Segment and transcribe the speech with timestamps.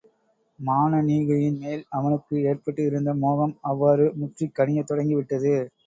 [0.59, 5.55] மானனீகையின் மேல் அவனுக்கு ஏற்பட்டிருந்த மோகம், அவ்வாறு முற்றிக் கனியத் தொடங்கிவிட்டது.